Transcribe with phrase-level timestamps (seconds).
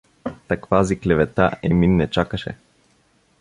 [0.47, 2.55] Таквази клевета Емин не чакаше.